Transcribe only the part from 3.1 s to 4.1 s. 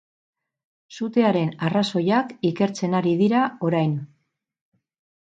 dira orain.